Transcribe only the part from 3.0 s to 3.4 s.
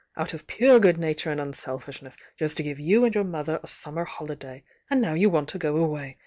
and your